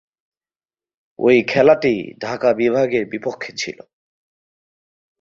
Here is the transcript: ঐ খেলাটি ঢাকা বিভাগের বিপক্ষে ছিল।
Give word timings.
ঐ 1.19 1.27
খেলাটি 1.47 1.93
ঢাকা 2.21 2.49
বিভাগের 2.53 3.03
বিপক্ষে 3.05 3.51
ছিল। 3.57 3.77